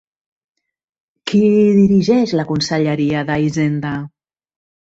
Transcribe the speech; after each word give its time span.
Qui 1.31 1.41
dirigeix 1.81 2.35
la 2.39 2.47
Conselleria 2.53 3.25
d'hisenda? 3.29 3.93